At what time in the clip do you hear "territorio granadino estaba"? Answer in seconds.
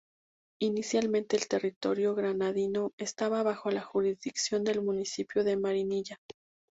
1.47-3.43